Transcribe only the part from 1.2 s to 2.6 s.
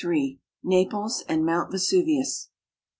AND MOUNT VESUVIUS.